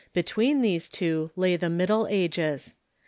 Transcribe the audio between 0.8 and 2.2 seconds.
two lay the Middle